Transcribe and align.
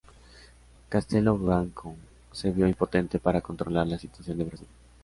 Castelo 0.89 1.37
Branco 1.37 1.95
se 2.31 2.49
vio 2.49 2.67
impotente 2.67 3.19
para 3.19 3.39
controlar 3.41 3.85
la 3.85 3.99
situación 3.99 4.39
de 4.39 4.45
Brasil. 4.45 4.67